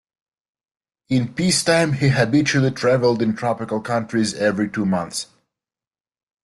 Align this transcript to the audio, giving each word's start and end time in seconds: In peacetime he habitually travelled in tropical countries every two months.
In 1.09 1.35
peacetime 1.35 1.93
he 1.93 2.09
habitually 2.09 2.71
travelled 2.71 3.21
in 3.21 3.35
tropical 3.35 3.79
countries 3.79 4.33
every 4.33 4.67
two 4.67 4.83
months. 4.83 5.27